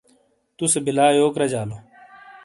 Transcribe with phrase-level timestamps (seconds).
[0.55, 1.77] تُسے بِیلا یوک رَجالو؟